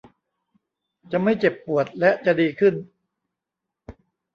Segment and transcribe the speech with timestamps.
[1.11, 2.73] จะไม่เจ็บปวดและจะดีขึ้น